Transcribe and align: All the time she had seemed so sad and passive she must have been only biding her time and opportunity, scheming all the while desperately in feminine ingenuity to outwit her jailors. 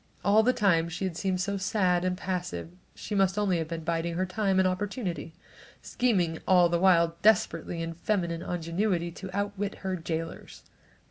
All 0.25 0.41
the 0.41 0.51
time 0.51 0.89
she 0.89 1.05
had 1.05 1.15
seemed 1.15 1.41
so 1.41 1.57
sad 1.57 2.03
and 2.03 2.17
passive 2.17 2.71
she 2.95 3.13
must 3.13 3.35
have 3.35 3.47
been 3.47 3.59
only 3.59 3.77
biding 3.83 4.15
her 4.15 4.25
time 4.25 4.57
and 4.57 4.67
opportunity, 4.67 5.31
scheming 5.83 6.39
all 6.47 6.69
the 6.69 6.79
while 6.79 7.17
desperately 7.21 7.83
in 7.83 7.93
feminine 7.93 8.41
ingenuity 8.41 9.11
to 9.11 9.29
outwit 9.31 9.75
her 9.85 9.95
jailors. 9.95 10.63